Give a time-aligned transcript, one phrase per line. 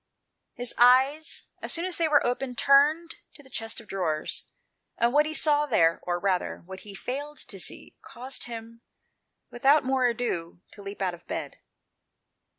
[0.55, 4.49] His eyes, as soon as they were open, turned to the chest of drawers;
[4.97, 8.81] and what he saw there, or rather, what he failed to see, caused him,
[9.51, 11.57] without more ado, to leap out of bed.